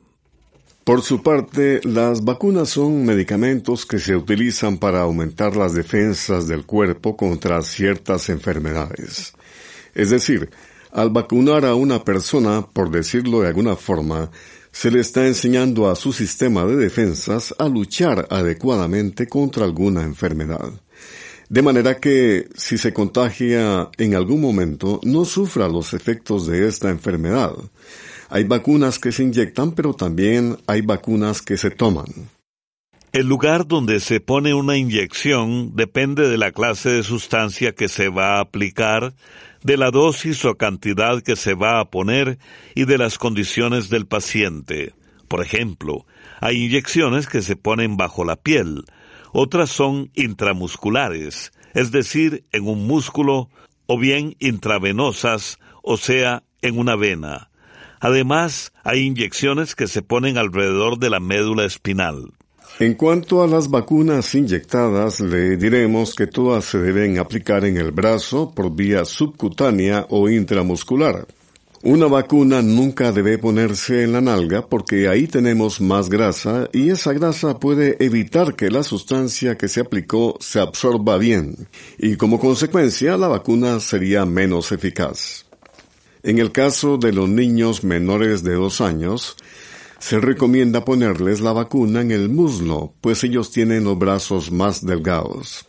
Por 0.86 1.02
su 1.02 1.22
parte, 1.22 1.82
las 1.84 2.24
vacunas 2.24 2.70
son 2.70 3.04
medicamentos 3.04 3.86
que 3.86 4.00
se 4.00 4.16
utilizan 4.16 4.78
para 4.78 5.02
aumentar 5.02 5.58
las 5.58 5.74
defensas 5.74 6.48
del 6.48 6.66
cuerpo 6.66 7.18
contra 7.18 7.62
ciertas 7.62 8.30
enfermedades. 8.30 9.34
Es 9.94 10.12
decir, 10.12 10.50
al 10.94 11.10
vacunar 11.10 11.66
a 11.66 11.76
una 11.76 12.06
persona, 12.06 12.66
por 12.66 12.90
decirlo 12.90 13.42
de 13.42 13.50
alguna 13.50 13.76
forma, 13.76 14.32
se 14.72 14.92
le 14.92 15.02
está 15.02 15.28
enseñando 15.28 15.90
a 15.90 15.98
su 15.98 16.14
sistema 16.14 16.64
de 16.64 16.78
defensas 16.78 17.54
a 17.60 17.68
luchar 17.68 18.28
adecuadamente 18.30 19.28
contra 19.28 19.66
alguna 19.66 20.04
enfermedad 20.04 20.72
de 21.50 21.62
manera 21.62 22.00
que 22.00 22.48
si 22.56 22.78
se 22.78 22.94
contagia 22.94 23.90
en 23.98 24.16
algún 24.16 24.42
momento 24.42 25.00
no 25.04 25.26
sufra 25.26 25.68
los 25.68 25.94
efectos 25.94 26.48
de 26.48 26.68
esta 26.68 26.90
enfermedad. 26.90 27.54
Hay 28.30 28.46
vacunas 28.46 29.00
que 29.00 29.12
se 29.12 29.24
inyectan, 29.24 29.74
pero 29.74 29.94
también 29.94 30.58
hay 30.66 30.82
vacunas 30.82 31.42
que 31.42 31.58
se 31.58 31.70
toman. 31.70 32.08
El 33.12 33.28
lugar 33.28 33.68
donde 33.68 34.00
se 34.00 34.20
pone 34.20 34.56
una 34.56 34.76
inyección 34.76 35.76
depende 35.76 36.28
de 36.28 36.40
la 36.40 36.52
clase 36.52 36.90
de 36.90 37.04
sustancia 37.04 37.74
que 37.76 37.88
se 37.88 38.10
va 38.10 38.38
a 38.38 38.42
aplicar, 38.42 39.14
de 39.64 39.78
la 39.78 39.92
dosis 39.92 40.44
o 40.46 40.56
cantidad 40.56 41.22
que 41.22 41.36
se 41.36 41.54
va 41.54 41.80
a 41.80 41.92
poner 41.92 42.40
y 42.74 42.86
de 42.86 42.98
las 42.98 43.20
condiciones 43.20 43.90
del 43.90 44.08
paciente. 44.08 44.96
Por 45.28 45.44
ejemplo, 45.44 46.08
hay 46.42 46.66
inyecciones 46.66 47.28
que 47.28 47.44
se 47.44 47.56
ponen 47.56 47.98
bajo 47.98 48.26
la 48.26 48.36
piel, 48.36 48.84
otras 49.34 49.70
son 49.70 50.12
intramusculares, 50.14 51.52
es 51.74 51.92
decir, 51.92 52.46
en 52.52 52.68
un 52.68 52.88
músculo, 52.88 53.50
o 53.86 53.98
bien 53.98 54.36
intravenosas, 54.40 55.60
o 55.82 55.98
sea, 55.98 56.44
en 56.62 56.78
una 56.78 56.96
vena. 56.96 57.50
Además, 58.00 58.72
hay 58.84 59.02
inyecciones 59.02 59.76
que 59.76 59.88
se 59.88 60.02
ponen 60.02 60.38
alrededor 60.38 61.00
de 61.00 61.10
la 61.10 61.20
médula 61.20 61.66
espinal. 61.66 62.32
En 62.80 62.96
cuanto 62.96 63.44
a 63.44 63.48
las 63.48 63.70
vacunas 63.70 64.34
inyectadas, 64.34 65.20
le 65.20 65.58
diremos 65.58 66.16
que 66.16 66.28
todas 66.28 66.66
se 66.66 66.80
deben 66.80 67.20
aplicar 67.20 67.66
en 67.66 67.78
el 67.78 67.92
brazo 67.92 68.52
por 68.54 68.76
vía 68.76 69.06
subcutánea 69.06 70.08
o 70.10 70.30
intramuscular. 70.30 71.28
Una 71.86 72.08
vacuna 72.08 72.62
nunca 72.62 73.12
debe 73.12 73.38
ponerse 73.38 74.04
en 74.04 74.14
la 74.14 74.22
nalga 74.22 74.66
porque 74.66 75.10
ahí 75.10 75.28
tenemos 75.28 75.82
más 75.82 76.08
grasa 76.08 76.70
y 76.72 76.92
esa 76.92 77.12
grasa 77.12 77.60
puede 77.60 77.98
evitar 78.00 78.56
que 78.56 78.72
la 78.72 78.84
sustancia 78.84 79.58
que 79.58 79.68
se 79.68 79.82
aplicó 79.82 80.38
se 80.40 80.62
absorba 80.62 81.18
bien 81.18 81.68
y 81.98 82.16
como 82.16 82.40
consecuencia 82.40 83.18
la 83.18 83.28
vacuna 83.28 83.82
sería 83.82 84.26
menos 84.26 84.72
eficaz. 84.72 85.46
En 86.24 86.40
el 86.40 86.54
caso 86.54 86.98
de 86.98 87.12
los 87.12 87.28
niños 87.28 87.84
menores 87.84 88.44
de 88.44 88.54
dos 88.54 88.80
años, 88.80 89.36
se 90.00 90.22
recomienda 90.22 90.86
ponerles 90.86 91.42
la 91.42 91.52
vacuna 91.52 92.00
en 92.00 92.12
el 92.12 92.30
muslo, 92.30 92.94
pues 93.02 93.26
ellos 93.26 93.52
tienen 93.52 93.84
los 93.84 94.00
brazos 94.00 94.54
más 94.54 94.86
delgados. 94.86 95.68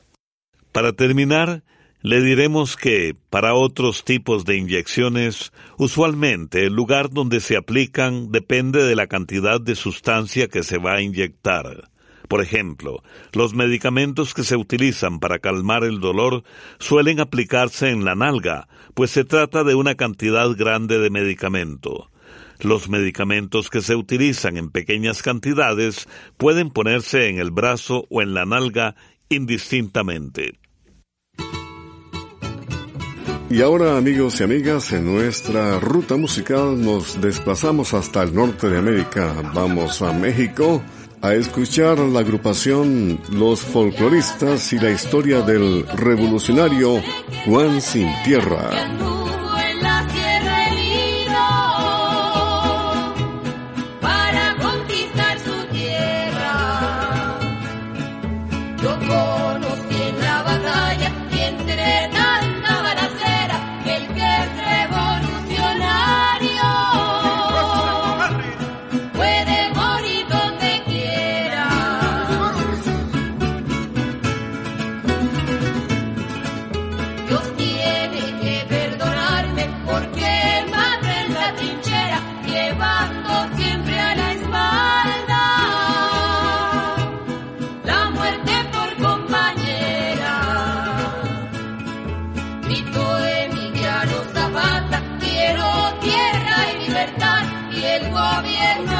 Para 0.71 0.93
terminar, 0.93 1.65
le 2.05 2.21
diremos 2.21 2.77
que, 2.77 3.17
para 3.31 3.55
otros 3.55 4.05
tipos 4.05 4.45
de 4.45 4.59
inyecciones, 4.59 5.55
usualmente 5.79 6.67
el 6.67 6.75
lugar 6.75 7.09
donde 7.09 7.41
se 7.41 7.57
aplican 7.57 8.31
depende 8.31 8.85
de 8.85 8.95
la 8.95 9.07
cantidad 9.07 9.59
de 9.59 9.75
sustancia 9.75 10.49
que 10.49 10.63
se 10.63 10.77
va 10.77 10.97
a 10.97 11.01
inyectar. 11.01 11.89
Por 12.29 12.43
ejemplo, 12.43 13.03
los 13.33 13.55
medicamentos 13.55 14.35
que 14.35 14.45
se 14.45 14.55
utilizan 14.55 15.19
para 15.19 15.39
calmar 15.39 15.83
el 15.83 16.01
dolor 16.01 16.45
suelen 16.79 17.21
aplicarse 17.21 17.89
en 17.89 18.05
la 18.05 18.15
nalga, 18.15 18.69
pues 18.93 19.11
se 19.11 19.25
trata 19.25 19.65
de 19.65 19.75
una 19.75 19.95
cantidad 19.95 20.51
grande 20.51 20.99
de 20.99 21.09
medicamento. 21.09 22.11
Los 22.61 22.91
medicamentos 22.91 23.71
que 23.71 23.81
se 23.81 23.97
utilizan 23.97 24.59
en 24.59 24.69
pequeñas 24.69 25.23
cantidades 25.23 26.07
pueden 26.37 26.69
ponerse 26.69 27.31
en 27.31 27.39
el 27.39 27.51
brazo 27.51 28.05
o 28.11 28.21
en 28.21 28.35
la 28.35 28.45
nalga 28.45 28.95
indistintamente. 29.31 30.59
Y 33.51 33.61
ahora 33.61 33.99
amigos 33.99 34.41
y 34.41 34.45
amigas, 34.45 34.93
en 34.93 35.05
nuestra 35.05 35.79
ruta 35.79 36.17
musical 36.17 36.83
nos 36.83 37.21
desplazamos 37.21 37.93
hasta 37.95 38.23
el 38.23 38.35
norte 38.35 38.69
de 38.69 38.79
América. 38.79 39.35
Vamos 39.55 40.01
a 40.03 40.13
México 40.13 40.83
a 41.21 41.35
escuchar 41.35 41.99
la 41.99 42.21
agrupación 42.21 43.21
Los 43.31 43.61
Folcloristas 43.61 44.73
y 44.73 44.79
la 44.79 44.91
historia 44.91 45.43
del 45.43 45.87
revolucionario 45.97 47.01
Juan 47.47 47.81
Sin 47.81 48.09
Tierra. 48.25 49.14
También 98.15 98.94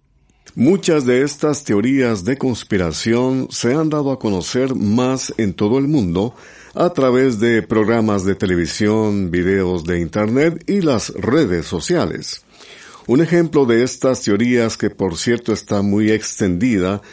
Muchas 0.60 1.06
de 1.06 1.22
estas 1.22 1.64
teorías 1.64 2.26
de 2.26 2.36
conspiración 2.36 3.48
se 3.52 3.76
han 3.76 3.92
dado 3.92 4.12
a 4.12 4.18
conocer 4.18 4.74
más 4.74 5.32
en 5.38 5.54
todo 5.54 5.78
el 5.78 5.88
mundo 5.88 6.34
a 6.74 6.90
través 6.90 7.40
de 7.40 7.62
programas 7.62 8.26
de 8.26 8.34
televisión, 8.34 9.30
videos 9.30 9.84
de 9.84 10.00
Internet 10.00 10.64
y 10.66 10.82
las 10.82 11.10
redes 11.10 11.68
sociales. 11.68 12.44
Un 13.06 13.22
ejemplo 13.22 13.68
de 13.68 13.84
estas 13.84 14.24
teorías, 14.24 14.78
que 14.78 14.90
por 14.90 15.16
cierto 15.20 15.54
está 15.54 15.84
muy 15.84 16.10
extendida, 16.10 17.04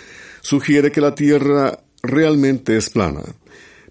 sugiere 0.40 0.90
que 0.90 1.02
la 1.02 1.14
Tierra 1.14 1.80
realmente 2.02 2.78
es 2.78 2.88
plana, 2.88 3.24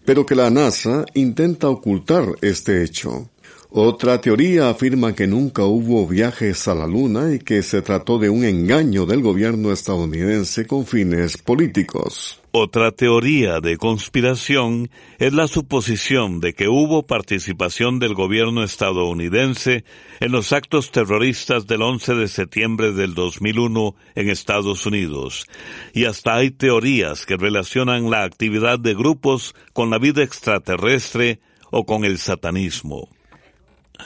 pero 0.03 0.25
que 0.25 0.33
la 0.33 0.49
NASA 0.49 1.05
intenta 1.13 1.69
ocultar 1.69 2.25
este 2.41 2.83
hecho. 2.83 3.29
Otra 3.75 4.21
teoría 4.21 4.69
afirma 4.69 5.15
que 5.15 5.25
nunca 5.25 5.63
hubo 5.63 6.07
viajes 6.07 6.67
a 6.67 6.75
la 6.75 6.85
Luna 6.85 7.33
y 7.33 7.39
que 7.39 7.63
se 7.63 7.81
trató 7.81 8.19
de 8.19 8.29
un 8.29 8.45
engaño 8.45 9.07
del 9.07 9.23
gobierno 9.23 9.71
estadounidense 9.71 10.67
con 10.67 10.85
fines 10.85 11.39
políticos. 11.39 12.39
Otra 12.51 12.91
teoría 12.91 13.61
de 13.61 13.77
conspiración 13.77 14.91
es 15.17 15.33
la 15.33 15.47
suposición 15.47 16.39
de 16.39 16.53
que 16.53 16.67
hubo 16.67 17.07
participación 17.07 17.97
del 17.97 18.13
gobierno 18.13 18.61
estadounidense 18.61 19.85
en 20.19 20.31
los 20.31 20.53
actos 20.53 20.91
terroristas 20.91 21.65
del 21.65 21.81
11 21.81 22.13
de 22.13 22.27
septiembre 22.27 22.91
del 22.91 23.15
2001 23.15 23.95
en 24.13 24.29
Estados 24.29 24.85
Unidos. 24.85 25.47
Y 25.93 26.05
hasta 26.05 26.35
hay 26.35 26.51
teorías 26.51 27.25
que 27.25 27.37
relacionan 27.37 28.11
la 28.11 28.23
actividad 28.23 28.77
de 28.77 28.93
grupos 28.93 29.55
con 29.73 29.89
la 29.89 29.97
vida 29.97 30.21
extraterrestre 30.21 31.39
o 31.71 31.87
con 31.87 32.05
el 32.05 32.19
satanismo. 32.19 33.09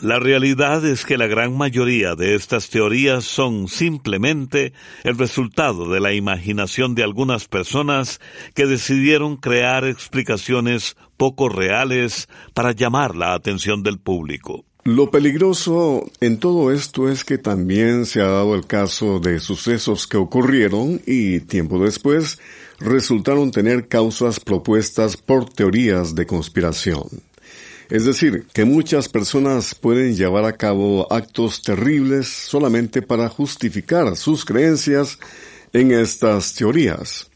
La 0.01 0.19
realidad 0.19 0.86
es 0.86 1.05
que 1.05 1.17
la 1.17 1.25
gran 1.25 1.57
mayoría 1.57 2.13
de 2.15 2.36
estas 2.36 2.69
teorías 2.69 3.23
son 3.23 3.67
simplemente 3.67 4.73
el 5.03 5.17
resultado 5.17 5.89
de 5.89 5.99
la 5.99 6.13
imaginación 6.13 6.93
de 6.93 7.03
algunas 7.03 7.47
personas 7.47 8.21
que 8.53 8.67
decidieron 8.67 9.38
crear 9.38 9.86
explicaciones 9.86 10.95
poco 11.17 11.49
reales 11.49 12.29
para 12.53 12.73
llamar 12.73 13.15
la 13.15 13.33
atención 13.33 13.81
del 13.81 13.97
público. 13.97 14.65
Lo 14.83 15.10
peligroso 15.10 16.05
en 16.21 16.39
todo 16.39 16.71
esto 16.71 17.10
es 17.10 17.25
que 17.25 17.38
también 17.38 18.05
se 18.05 18.21
ha 18.21 18.27
dado 18.27 18.55
el 18.55 18.67
caso 18.67 19.19
de 19.19 19.39
sucesos 19.39 20.05
que 20.05 20.17
ocurrieron 20.17 21.01
y 21.05 21.39
tiempo 21.41 21.83
después 21.83 22.39
resultaron 22.79 23.51
tener 23.51 23.88
causas 23.88 24.39
propuestas 24.39 25.17
por 25.17 25.49
teorías 25.49 26.13
de 26.13 26.27
conspiración. 26.27 27.03
Es 27.89 28.06
decir, 28.06 28.45
que 28.54 28.65
muchas 28.65 29.08
personas 29.08 29.73
pueden 29.73 30.15
llevar 30.15 30.43
a 30.43 30.58
cabo 30.58 31.12
actos 31.12 31.62
terribles 31.62 32.28
solamente 32.28 33.02
para 33.02 33.30
justificar 33.30 34.17
sus 34.17 34.43
creencias 34.43 35.17
en 35.71 35.91
estas 35.91 36.54
teorías. 36.54 37.30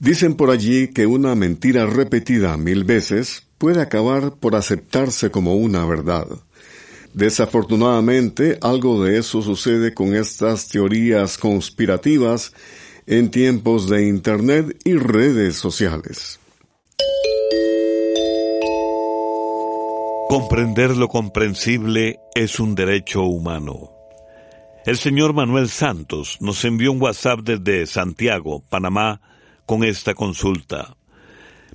Dicen 0.00 0.34
por 0.34 0.50
allí 0.50 0.88
que 0.88 1.06
una 1.06 1.34
mentira 1.34 1.84
repetida 1.84 2.56
mil 2.56 2.84
veces 2.84 3.42
puede 3.58 3.82
acabar 3.82 4.34
por 4.36 4.56
aceptarse 4.56 5.30
como 5.30 5.56
una 5.56 5.84
verdad. 5.84 6.26
Desafortunadamente, 7.12 8.56
algo 8.62 9.04
de 9.04 9.18
eso 9.18 9.42
sucede 9.42 9.92
con 9.92 10.14
estas 10.14 10.68
teorías 10.68 11.36
conspirativas 11.36 12.52
en 13.06 13.30
tiempos 13.30 13.90
de 13.90 14.06
Internet 14.06 14.80
y 14.84 14.94
redes 14.94 15.56
sociales. 15.56 16.39
Comprender 20.30 20.96
lo 20.96 21.08
comprensible 21.08 22.20
es 22.36 22.60
un 22.60 22.76
derecho 22.76 23.24
humano. 23.24 23.90
El 24.86 24.96
señor 24.96 25.32
Manuel 25.34 25.68
Santos 25.68 26.36
nos 26.40 26.64
envió 26.64 26.92
un 26.92 27.02
WhatsApp 27.02 27.40
desde 27.40 27.84
Santiago, 27.86 28.62
Panamá, 28.68 29.20
con 29.66 29.82
esta 29.82 30.14
consulta. 30.14 30.96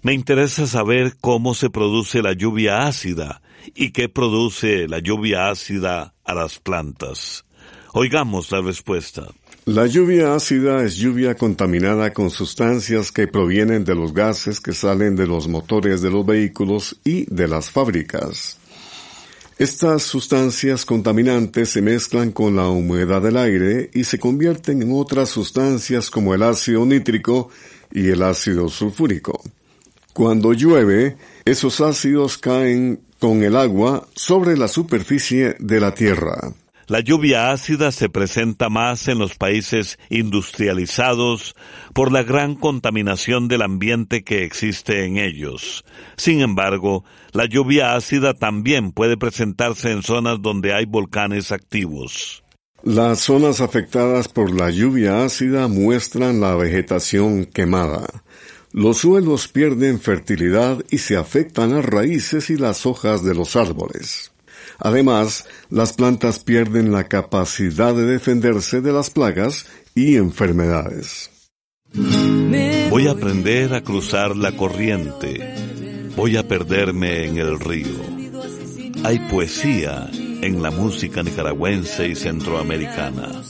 Me 0.04 0.14
interesa 0.14 0.68
saber 0.68 1.18
cómo 1.20 1.54
se 1.54 1.70
produce 1.70 2.22
la 2.22 2.32
lluvia 2.32 2.88
ácida 2.88 3.42
y 3.76 3.92
qué 3.92 4.08
produce 4.08 4.88
la 4.88 5.00
lluvia 5.00 5.50
ácida 5.50 6.14
a 6.24 6.34
las 6.34 6.58
plantas. 6.58 7.44
Oigamos 7.92 8.54
la 8.54 8.62
respuesta. 8.62 9.28
La 9.68 9.88
lluvia 9.88 10.36
ácida 10.36 10.84
es 10.84 10.96
lluvia 10.96 11.34
contaminada 11.34 12.14
con 12.14 12.30
sustancias 12.30 13.12
que 13.12 13.28
provienen 13.28 13.84
de 13.84 13.96
los 13.96 14.14
gases 14.14 14.62
que 14.62 14.74
salen 14.74 15.16
de 15.16 15.26
los 15.26 15.48
motores 15.48 16.04
de 16.04 16.12
los 16.12 16.24
vehículos 16.24 17.00
y 17.04 17.26
de 17.34 17.48
las 17.48 17.72
fábricas. 17.72 18.60
Estas 19.58 20.04
sustancias 20.04 20.86
contaminantes 20.86 21.70
se 21.70 21.82
mezclan 21.82 22.32
con 22.32 22.56
la 22.56 22.70
humedad 22.70 23.24
del 23.24 23.38
aire 23.38 23.90
y 23.92 24.04
se 24.04 24.20
convierten 24.20 24.84
en 24.84 24.92
otras 24.94 25.30
sustancias 25.30 26.12
como 26.12 26.36
el 26.36 26.44
ácido 26.44 26.86
nítrico 26.86 27.50
y 27.92 28.10
el 28.10 28.22
ácido 28.22 28.70
sulfúrico. 28.70 29.42
Cuando 30.14 30.54
llueve, 30.54 31.18
esos 31.44 31.82
ácidos 31.82 32.38
caen 32.38 33.00
con 33.18 33.42
el 33.42 33.56
agua 33.56 34.08
sobre 34.14 34.58
la 34.58 34.68
superficie 34.68 35.56
de 35.58 35.80
la 35.80 35.96
Tierra. 35.96 36.54
La 36.88 37.00
lluvia 37.00 37.52
ácida 37.52 37.92
se 37.92 38.10
presenta 38.10 38.70
más 38.70 39.08
en 39.08 39.18
los 39.18 39.36
países 39.36 39.98
industrializados 40.10 41.56
por 41.94 42.12
la 42.12 42.22
gran 42.22 42.54
contaminación 42.54 43.48
del 43.48 43.64
ambiente 43.64 44.24
que 44.24 44.44
existe 44.44 45.06
en 45.06 45.18
ellos. 45.18 45.84
Sin 46.16 46.42
embargo, 46.42 47.04
la 47.32 47.46
lluvia 47.46 47.96
ácida 47.96 48.36
también 48.36 48.92
puede 48.92 49.18
presentarse 49.18 49.92
en 49.92 50.04
zonas 50.04 50.44
donde 50.44 50.76
hay 50.76 50.86
volcanes 50.86 51.52
activos. 51.52 52.44
Las 52.84 53.22
zonas 53.22 53.62
afectadas 53.62 54.28
por 54.28 54.54
la 54.54 54.70
lluvia 54.70 55.24
ácida 55.24 55.68
muestran 55.68 56.40
la 56.40 56.54
vegetación 56.56 57.46
quemada. 57.46 58.06
Los 58.72 58.98
suelos 58.98 59.48
pierden 59.48 60.00
fertilidad 60.00 60.84
y 60.92 61.00
se 61.00 61.18
afectan 61.18 61.72
las 61.72 61.84
raíces 61.84 62.52
y 62.52 62.58
las 62.58 62.86
hojas 62.86 63.24
de 63.24 63.34
los 63.34 63.56
árboles. 63.56 64.35
Además, 64.80 65.46
las 65.70 65.94
plantas 65.94 66.40
pierden 66.40 66.92
la 66.92 67.06
capacidad 67.06 67.94
de 67.96 68.06
defenderse 68.06 68.82
de 68.82 68.92
las 68.92 69.10
plagas 69.10 69.66
y 69.94 70.16
enfermedades. 70.16 71.32
Voy 72.90 73.08
a 73.08 73.12
aprender 73.12 73.74
a 73.74 73.82
cruzar 73.82 74.36
la 74.36 74.52
corriente. 74.52 75.56
Voy 76.16 76.38
a 76.38 76.48
perderme 76.48 77.26
en 77.26 77.38
el 77.38 77.60
río. 77.60 78.16
Hay 79.04 79.20
poesía 79.30 80.10
en 80.14 80.62
la 80.62 80.72
música 80.72 81.24
nicaragüense 81.24 82.08
y 82.08 82.16
centroamericana. 82.16 83.44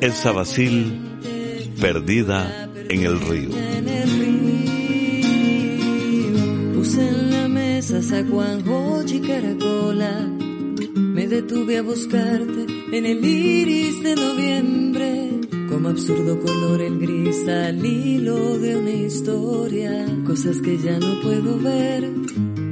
El 0.00 0.12
Sabacil, 0.12 1.18
perdida 1.80 2.68
en 2.88 3.02
el 3.02 3.20
río. 3.20 3.50
Puse 6.74 7.08
en 7.08 7.30
la 7.30 7.48
mesa 7.48 8.00
y 9.06 9.20
caracola 9.20 10.49
me 11.14 11.26
detuve 11.26 11.78
a 11.78 11.82
buscarte 11.82 12.66
en 12.92 13.06
el 13.06 13.24
iris 13.24 14.02
de 14.02 14.14
noviembre, 14.14 15.30
como 15.68 15.88
absurdo 15.88 16.38
color 16.40 16.80
el 16.80 16.98
gris 16.98 17.48
al 17.48 17.84
hilo 17.84 18.58
de 18.58 18.76
una 18.76 18.90
historia, 18.90 20.06
cosas 20.24 20.58
que 20.58 20.78
ya 20.78 20.98
no 20.98 21.20
puedo 21.20 21.58
ver. 21.58 22.10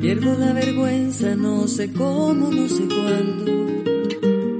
Pierdo 0.01 0.39
la 0.39 0.53
vergüenza, 0.53 1.35
no 1.35 1.67
sé 1.67 1.93
cómo, 1.93 2.51
no 2.51 2.69
sé 2.69 2.87
cuándo. 2.87 3.53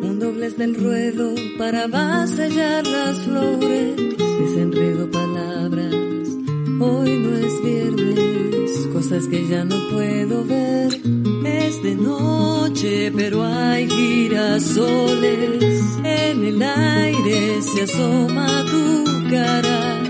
Un 0.09 0.19
doblez 0.19 0.57
del 0.57 0.75
ruedo 0.75 1.35
para 1.57 1.87
vasallar 1.87 2.87
las 2.87 3.19
flores, 3.19 3.97
desenredo 4.41 5.09
palabras. 5.11 5.95
Hoy 6.81 7.19
no 7.19 7.37
es 7.37 7.63
viernes, 7.63 8.87
cosas 8.93 9.27
que 9.29 9.47
ya 9.47 9.65
no 9.65 9.77
puedo 9.91 10.45
ver 10.45 11.18
de 11.83 11.95
noche, 11.95 13.13
pero 13.15 13.45
hay 13.45 13.89
girasoles. 13.89 15.63
En 16.05 16.45
el 16.45 16.63
aire 16.63 17.63
se 17.63 17.83
asoma 17.83 18.65
tu 18.71 19.05
cara. 19.31 20.01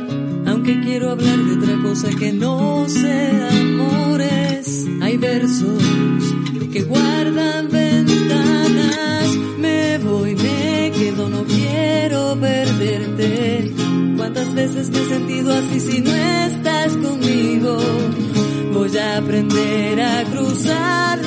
Aunque 0.46 0.80
quiero 0.80 1.10
hablar 1.10 1.36
de 1.36 1.54
otra 1.56 1.82
cosa 1.82 2.08
que 2.10 2.32
no 2.32 2.88
sea 2.88 3.48
amores. 3.50 4.86
Hay 5.02 5.16
versos 5.16 5.82
que 6.72 6.82
guardan 6.82 7.68
ventanas. 7.70 9.36
Me 9.58 9.98
voy, 9.98 10.34
me 10.36 10.92
quedo, 10.96 11.28
no 11.28 11.44
quiero 11.44 12.36
perderte. 12.40 13.74
¿Cuántas 14.16 14.54
veces 14.54 14.90
me 14.90 15.00
he 15.00 15.08
sentido 15.08 15.52
así 15.52 15.80
si 15.80 16.00
no 16.00 16.14
estás 16.14 16.96
conmigo? 16.96 17.78
Voy 18.72 18.96
a 18.96 19.18
aprender 19.18 20.00
a 20.00 20.24
cruzar 20.24 21.17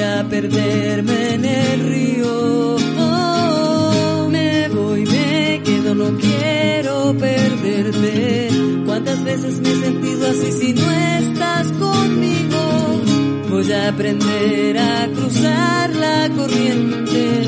voy 0.00 0.08
a 0.08 0.28
perderme 0.28 1.34
en 1.34 1.44
el 1.44 1.80
río. 1.80 2.76
Oh, 2.98 4.28
me 4.30 4.68
voy, 4.68 5.04
me 5.04 5.60
quedo, 5.62 5.94
no 5.94 6.16
quiero 6.16 7.14
perderte. 7.18 8.48
¿Cuántas 8.86 9.22
veces 9.24 9.60
me 9.60 9.70
he 9.70 9.76
sentido 9.76 10.26
así 10.28 10.52
si 10.52 10.72
no 10.72 10.90
estás 10.90 11.66
conmigo? 11.72 13.02
Voy 13.50 13.72
a 13.72 13.88
aprender 13.88 14.78
a 14.78 15.08
cruzar 15.14 15.94
la 15.94 16.30
corriente, 16.34 17.42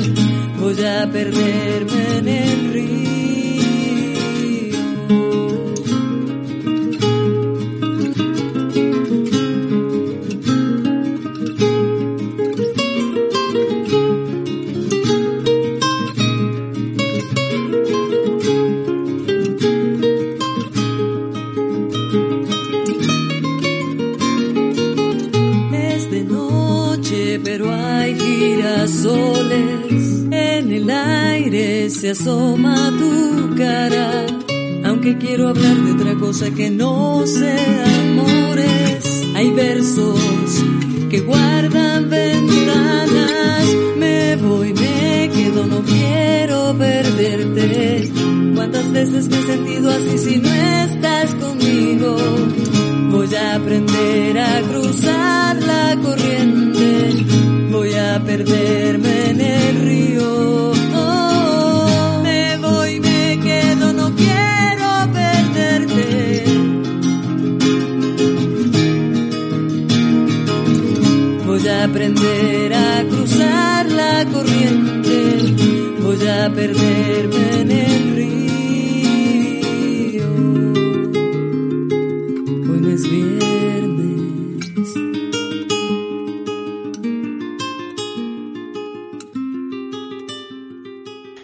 voy 0.59 0.85
a 0.85 1.09
perderme 1.11 2.17
en 2.19 2.27
el 2.27 2.73
río. 2.73 3.22
Asoma 32.13 32.91
tu 32.99 33.55
cara. 33.55 34.25
Aunque 34.85 35.17
quiero 35.17 35.49
hablar 35.49 35.75
de 35.77 35.91
otra 35.93 36.15
cosa 36.15 36.51
que 36.51 36.69
no 36.69 37.25
sea 37.25 37.85
amores, 38.01 39.23
hay 39.35 39.49
versos 39.51 40.19
que 41.09 41.21
guardan 41.21 42.09
ventanas. 42.11 43.65
Me 43.97 44.35
voy, 44.35 44.73
me 44.73 45.31
quedo, 45.33 45.65
no 45.65 45.81
quiero 45.81 46.75
perderte. 46.77 48.11
¿Cuántas 48.55 48.91
veces 48.91 49.27
me 49.29 49.39
he 49.39 49.43
sentido 49.43 49.89
así 49.89 50.17
si 50.19 50.37
no 50.37 50.53
estás 50.53 51.33
conmigo? 51.35 52.15
Voy 53.09 53.33
a 53.33 53.55
aprender 53.55 54.37
a 54.37 54.61
cruzar 54.69 55.55
la 55.63 55.97
corriente, 56.03 56.62
aprender 71.83 72.73
a 72.73 73.03
cruzar 73.09 73.91
la 73.91 74.25
corriente, 74.31 75.53
voy 75.99 76.27
a 76.27 76.49
perderme 76.49 77.61
en 77.61 77.71
el 77.71 78.15
río. 78.15 78.33
Hoy 82.69 82.79
viernes. 83.09 84.63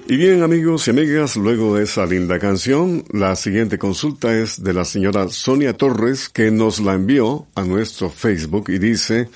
Y 0.07 0.15
bien 0.15 0.41
amigos 0.41 0.87
y 0.87 0.91
amigas, 0.91 1.35
luego 1.35 1.75
de 1.75 1.83
esa 1.83 2.05
linda 2.05 2.39
canción, 2.39 3.03
la 3.11 3.35
siguiente 3.35 3.77
consulta 3.77 4.33
es 4.33 4.63
de 4.63 4.73
la 4.73 4.85
señora 4.85 5.27
Sonia 5.27 5.75
Torres 5.75 6.29
que 6.29 6.49
nos 6.49 6.79
la 6.79 6.93
envió 6.93 7.45
a 7.55 7.63
nuestro 7.63 8.09
Facebook 8.09 8.69
y 8.69 8.79
dice, 8.79 9.27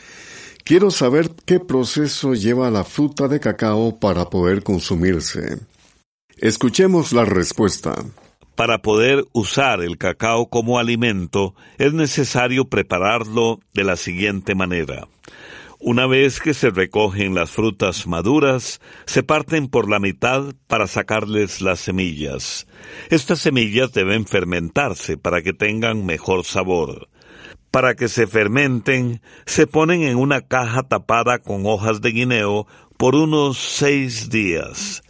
quiero 0.63 0.91
saber 0.91 1.32
qué 1.45 1.60
proceso 1.60 2.34
lleva 2.34 2.69
la 2.71 2.84
fruta 2.84 3.28
de 3.28 3.39
cacao 3.39 3.99
para 3.99 4.30
poder 4.30 4.63
consumirse. 4.63 5.60
Escuchemos 6.38 7.13
la 7.13 7.26
respuesta. 7.26 7.95
Para 8.56 8.80
poder 8.82 9.26
usar 9.34 9.82
el 9.82 9.97
cacao 9.97 10.47
como 10.47 10.78
alimento 10.78 11.56
es 11.78 11.93
necesario 11.93 12.65
prepararlo 12.65 13.60
de 13.73 13.84
la 13.84 13.97
siguiente 13.97 14.54
manera. 14.54 15.08
Una 15.86 16.08
vez 16.08 16.39
que 16.39 16.54
se 16.54 16.69
recogen 16.69 17.36
las 17.36 17.52
frutas 17.52 18.08
maduras, 18.08 18.80
se 19.06 19.21
parten 19.21 19.67
por 19.67 19.89
la 19.89 19.99
mitad 19.99 20.54
para 20.67 20.88
sacarles 20.88 21.62
las 21.62 21.82
semillas. 21.82 22.67
Estas 23.10 23.39
semillas 23.39 23.91
deben 23.91 24.26
fermentarse 24.26 25.17
para 25.17 25.41
que 25.41 25.52
tengan 25.52 26.06
mejor 26.06 26.45
sabor. 26.45 27.10
Para 27.74 27.96
que 27.96 28.08
se 28.08 28.28
fermenten, 28.28 29.20
se 29.48 29.66
ponen 29.66 30.04
en 30.04 30.18
una 30.18 30.42
caja 30.42 30.84
tapada 30.84 31.40
con 31.40 31.66
hojas 31.66 32.02
de 32.02 32.12
guineo 32.12 32.68
por 32.98 33.16
unos 33.16 33.58
seis 33.58 34.30
días. 34.30 35.02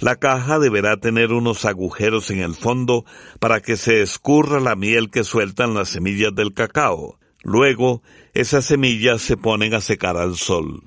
La 0.00 0.16
caja 0.16 0.58
deberá 0.58 0.96
tener 0.96 1.32
unos 1.32 1.66
agujeros 1.66 2.30
en 2.30 2.38
el 2.38 2.54
fondo 2.54 3.04
para 3.38 3.60
que 3.60 3.76
se 3.76 4.00
escurra 4.00 4.60
la 4.60 4.76
miel 4.76 5.10
que 5.10 5.24
sueltan 5.24 5.74
las 5.74 5.90
semillas 5.90 6.34
del 6.34 6.54
cacao. 6.54 7.18
Luego, 7.42 8.00
esas 8.32 8.64
semillas 8.64 9.20
se 9.20 9.36
ponen 9.36 9.74
a 9.74 9.82
secar 9.82 10.16
al 10.16 10.36
sol. 10.36 10.84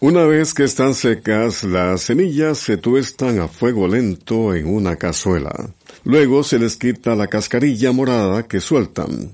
Una 0.00 0.24
vez 0.24 0.54
que 0.54 0.64
están 0.64 0.94
secas, 0.94 1.64
las 1.64 2.00
semillas 2.00 2.56
se 2.56 2.78
tuestan 2.78 3.40
a 3.40 3.48
fuego 3.48 3.88
lento 3.88 4.54
en 4.54 4.74
una 4.74 4.96
cazuela. 4.96 5.52
Luego 6.04 6.42
se 6.44 6.58
les 6.58 6.78
quita 6.78 7.14
la 7.14 7.26
cascarilla 7.26 7.92
morada 7.92 8.48
que 8.48 8.60
sueltan. 8.60 9.32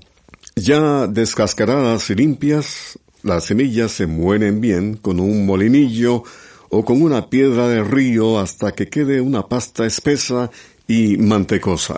Ya 0.61 1.07
descascaradas 1.07 2.09
y 2.09 2.15
limpias, 2.15 2.99
las 3.23 3.45
semillas 3.45 3.93
se 3.93 4.07
muelen 4.07 4.59
bien 4.59 4.97
con 4.97 5.21
un 5.21 5.45
molinillo 5.45 6.23
o 6.69 6.83
con 6.83 7.01
una 7.01 7.29
piedra 7.29 7.69
de 7.69 7.81
río 7.81 8.39
hasta 8.39 8.73
que 8.73 8.89
quede 8.89 9.21
una 9.21 9.47
pasta 9.47 9.85
espesa 9.85 10.51
y 10.85 11.15
mantecosa. 11.15 11.97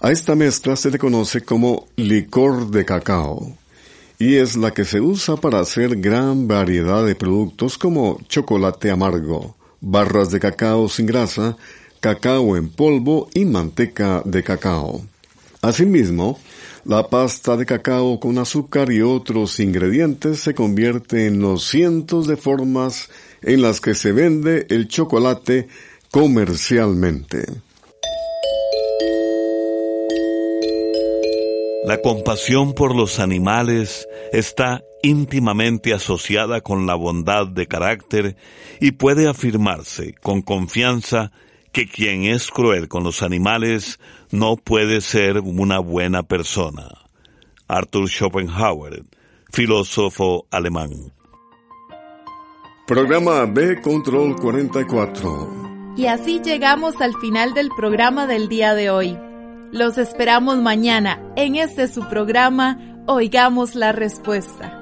A 0.00 0.12
esta 0.12 0.34
mezcla 0.34 0.76
se 0.76 0.90
le 0.90 0.98
conoce 0.98 1.40
como 1.40 1.86
licor 1.96 2.70
de 2.70 2.84
cacao 2.84 3.56
y 4.18 4.34
es 4.34 4.56
la 4.56 4.72
que 4.72 4.84
se 4.84 5.00
usa 5.00 5.36
para 5.36 5.60
hacer 5.60 5.96
gran 5.96 6.46
variedad 6.46 7.06
de 7.06 7.14
productos 7.14 7.78
como 7.78 8.18
chocolate 8.28 8.90
amargo, 8.90 9.56
barras 9.80 10.30
de 10.30 10.40
cacao 10.40 10.90
sin 10.90 11.06
grasa, 11.06 11.56
cacao 12.00 12.54
en 12.54 12.68
polvo 12.68 13.30
y 13.32 13.46
manteca 13.46 14.20
de 14.26 14.42
cacao. 14.42 15.06
Asimismo, 15.62 16.38
la 16.84 17.08
pasta 17.08 17.56
de 17.56 17.64
cacao 17.64 18.18
con 18.18 18.38
azúcar 18.38 18.90
y 18.90 19.02
otros 19.02 19.60
ingredientes 19.60 20.40
se 20.40 20.54
convierte 20.54 21.26
en 21.26 21.40
los 21.40 21.68
cientos 21.68 22.26
de 22.26 22.36
formas 22.36 23.08
en 23.42 23.62
las 23.62 23.80
que 23.80 23.94
se 23.94 24.12
vende 24.12 24.66
el 24.68 24.88
chocolate 24.88 25.68
comercialmente. 26.10 27.44
La 31.84 32.00
compasión 32.00 32.74
por 32.74 32.94
los 32.94 33.18
animales 33.18 34.06
está 34.32 34.82
íntimamente 35.02 35.92
asociada 35.92 36.60
con 36.60 36.86
la 36.86 36.94
bondad 36.94 37.48
de 37.48 37.66
carácter 37.66 38.36
y 38.80 38.92
puede 38.92 39.28
afirmarse 39.28 40.14
con 40.22 40.42
confianza 40.42 41.32
que 41.72 41.86
quien 41.86 42.24
es 42.24 42.50
cruel 42.50 42.88
con 42.88 43.02
los 43.02 43.22
animales 43.22 43.98
no 44.30 44.56
puede 44.56 45.00
ser 45.00 45.38
una 45.38 45.78
buena 45.78 46.22
persona. 46.22 46.88
Arthur 47.66 48.08
Schopenhauer, 48.08 49.02
filósofo 49.50 50.46
alemán. 50.50 51.12
Programa 52.86 53.46
B 53.46 53.80
Control 53.80 54.36
44. 54.36 55.94
Y 55.96 56.06
así 56.06 56.40
llegamos 56.42 57.00
al 57.00 57.14
final 57.20 57.54
del 57.54 57.68
programa 57.76 58.26
del 58.26 58.48
día 58.48 58.74
de 58.74 58.90
hoy. 58.90 59.18
Los 59.72 59.96
esperamos 59.96 60.58
mañana 60.58 61.22
en 61.36 61.56
este 61.56 61.88
su 61.88 62.06
programa 62.08 62.78
Oigamos 63.06 63.74
la 63.74 63.92
Respuesta. 63.92 64.81